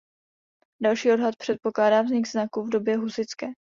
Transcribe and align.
Další 0.81 1.11
odhad 1.11 1.35
předpokládá 1.35 2.01
vznik 2.01 2.27
znaku 2.27 2.63
v 2.63 2.69
době 2.69 2.97
husitské. 2.97 3.47